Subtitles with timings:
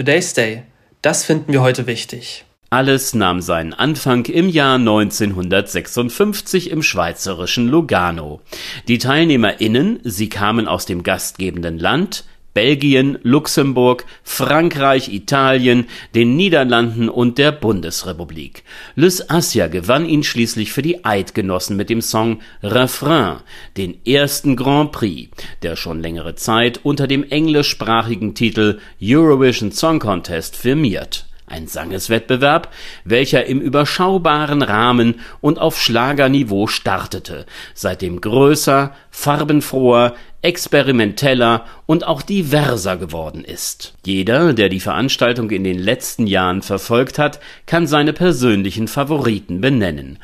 [0.00, 0.62] Today's Day.
[1.02, 2.46] Das finden wir heute wichtig.
[2.70, 8.40] Alles nahm seinen Anfang im Jahr 1956 im schweizerischen Lugano.
[8.88, 12.24] Die TeilnehmerInnen, sie kamen aus dem gastgebenden Land,
[12.54, 18.64] Belgien, Luxemburg, Frankreich, Italien, den Niederlanden und der Bundesrepublik.
[18.96, 23.38] Lys Assia gewann ihn schließlich für die Eidgenossen mit dem Song Refrain,
[23.76, 25.30] den ersten Grand Prix,
[25.62, 32.72] der schon längere Zeit unter dem englischsprachigen Titel Eurovision Song Contest firmiert ein Sangeswettbewerb,
[33.04, 42.96] welcher im überschaubaren Rahmen und auf Schlagerniveau startete, seitdem größer, farbenfroher, experimenteller und auch diverser
[42.96, 43.94] geworden ist.
[44.06, 50.18] Jeder, der die Veranstaltung in den letzten Jahren verfolgt hat, kann seine persönlichen Favoriten benennen.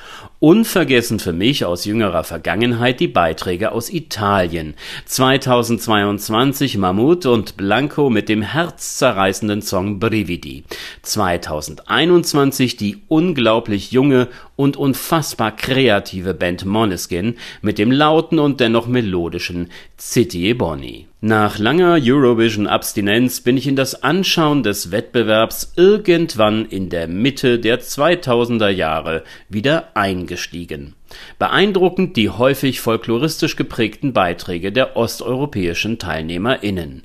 [0.46, 4.74] Unvergessen für mich aus jüngerer Vergangenheit die Beiträge aus Italien.
[5.06, 10.62] 2022 Mammut und Blanco mit dem herzzerreißenden Song Brividi.
[11.02, 19.72] 2021 die unglaublich junge und unfassbar kreative Band Moneskin mit dem lauten und dennoch melodischen
[19.98, 21.05] City Ebony.
[21.26, 27.80] Nach langer Eurovision-Abstinenz bin ich in das Anschauen des Wettbewerbs irgendwann in der Mitte der
[27.80, 30.94] 2000er Jahre wieder eingestiegen.
[31.40, 37.02] Beeindruckend die häufig folkloristisch geprägten Beiträge der osteuropäischen TeilnehmerInnen.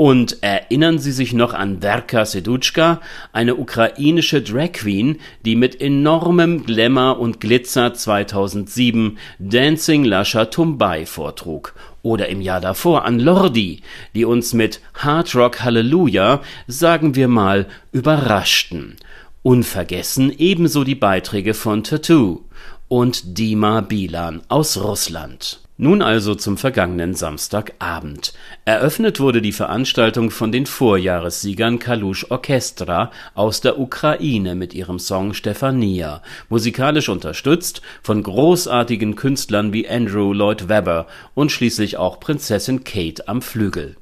[0.00, 3.00] Und erinnern Sie sich noch an Verka Sedutschka,
[3.32, 11.74] eine ukrainische Drag Queen, die mit enormem Glamour und Glitzer 2007 Dancing Lasha Tumbai vortrug
[12.02, 13.82] oder im Jahr davor an Lordi,
[14.14, 18.94] die uns mit Hard Rock Hallelujah, sagen wir mal, überraschten.
[19.42, 22.44] Unvergessen ebenso die Beiträge von Tattoo
[22.86, 25.58] und Dima Bilan aus Russland.
[25.80, 28.32] Nun also zum vergangenen Samstagabend.
[28.64, 35.34] Eröffnet wurde die Veranstaltung von den Vorjahressiegern Kalush Orchestra aus der Ukraine mit ihrem Song
[35.34, 43.28] Stefania, musikalisch unterstützt von großartigen Künstlern wie Andrew Lloyd Webber und schließlich auch Prinzessin Kate
[43.28, 43.94] am Flügel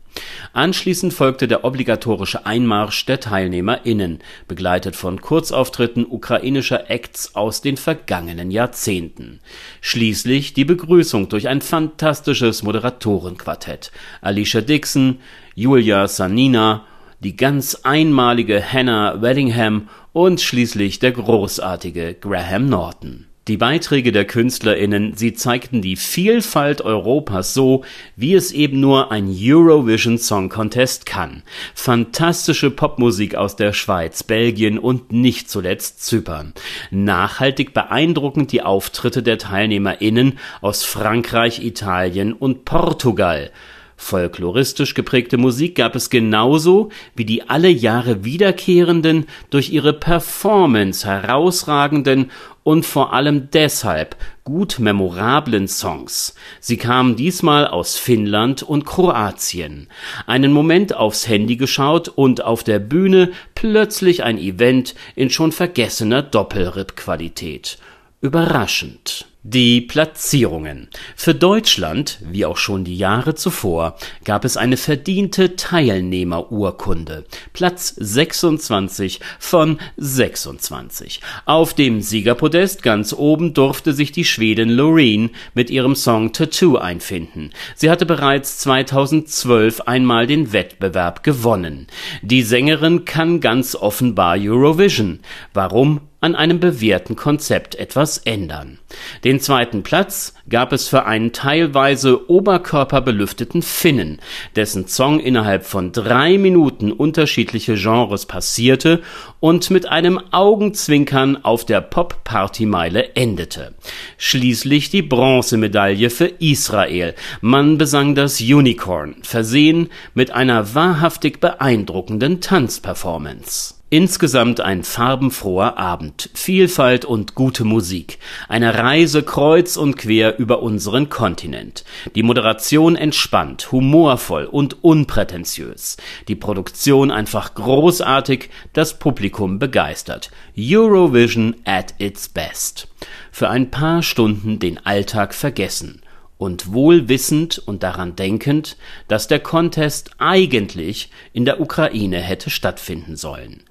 [0.52, 8.50] Anschließend folgte der obligatorische Einmarsch der TeilnehmerInnen, begleitet von Kurzauftritten ukrainischer Acts aus den vergangenen
[8.50, 9.40] Jahrzehnten.
[9.80, 15.18] Schließlich die Begrüßung durch ein fantastisches Moderatorenquartett: Alicia Dixon,
[15.54, 16.86] Julia Sanina,
[17.20, 25.12] die ganz einmalige Hannah Wellingham und schließlich der großartige Graham Norton die Beiträge der KünstlerInnen,
[25.14, 27.84] sie zeigten die Vielfalt Europas so,
[28.16, 31.44] wie es eben nur ein Eurovision Song Contest kann.
[31.74, 36.54] Fantastische Popmusik aus der Schweiz, Belgien und nicht zuletzt Zypern.
[36.90, 43.52] Nachhaltig beeindruckend die Auftritte der TeilnehmerInnen aus Frankreich, Italien und Portugal.
[43.96, 52.30] Folkloristisch geprägte Musik gab es genauso wie die alle Jahre wiederkehrenden, durch ihre Performance herausragenden
[52.62, 56.34] und vor allem deshalb gut memorablen Songs.
[56.60, 59.88] Sie kamen diesmal aus Finnland und Kroatien.
[60.26, 66.22] Einen Moment aufs Handy geschaut und auf der Bühne plötzlich ein Event in schon vergessener
[66.22, 67.78] Doppelripp-Qualität.
[68.20, 69.26] Überraschend.
[69.48, 70.88] Die Platzierungen.
[71.14, 77.24] Für Deutschland, wie auch schon die Jahre zuvor, gab es eine verdiente Teilnehmerurkunde.
[77.52, 81.20] Platz 26 von 26.
[81.44, 87.52] Auf dem Siegerpodest ganz oben durfte sich die Schwedin Loreen mit ihrem Song Tattoo einfinden.
[87.76, 91.86] Sie hatte bereits 2012 einmal den Wettbewerb gewonnen.
[92.20, 95.20] Die Sängerin kann ganz offenbar Eurovision.
[95.54, 96.00] Warum?
[96.26, 98.78] An einem bewährten Konzept etwas ändern.
[99.22, 104.18] Den zweiten Platz gab es für einen teilweise oberkörperbelüfteten Finnen,
[104.56, 109.02] dessen Song innerhalb von drei Minuten unterschiedliche Genres passierte
[109.38, 113.74] und mit einem Augenzwinkern auf der Pop-Party-Meile endete.
[114.18, 117.14] Schließlich die Bronzemedaille für Israel.
[117.40, 123.75] Man besang das Unicorn, versehen mit einer wahrhaftig beeindruckenden Tanzperformance.
[123.88, 128.18] Insgesamt ein farbenfroher Abend, Vielfalt und gute Musik,
[128.48, 131.84] eine Reise kreuz und quer über unseren Kontinent.
[132.16, 135.98] Die Moderation entspannt, humorvoll und unprätentiös.
[136.26, 140.32] Die Produktion einfach großartig, das Publikum begeistert.
[140.58, 142.88] Eurovision at its best.
[143.30, 146.02] Für ein paar Stunden den Alltag vergessen
[146.38, 148.76] und wohl wissend und daran denkend,
[149.06, 153.62] dass der Contest eigentlich in der Ukraine hätte stattfinden sollen.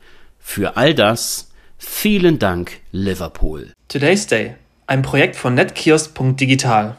[0.47, 3.73] Für all das vielen Dank, Liverpool.
[3.89, 4.55] Today's Day,
[4.87, 6.95] ein Projekt von netkiosk.digital.